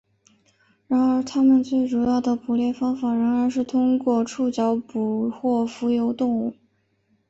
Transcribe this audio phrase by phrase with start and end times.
[0.87, 6.55] 然而它们最主要的捕猎方法仍然是通过触角捕获浮游动物。